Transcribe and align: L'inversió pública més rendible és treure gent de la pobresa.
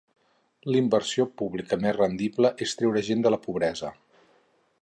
L'inversió 0.75 1.25
pública 1.41 1.79
més 1.85 1.95
rendible 1.99 2.53
és 2.67 2.75
treure 2.81 3.07
gent 3.11 3.25
de 3.27 3.37
la 3.37 3.41
pobresa. 3.49 3.93